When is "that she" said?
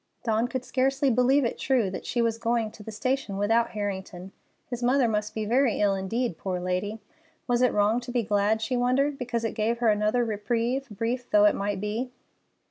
1.91-2.23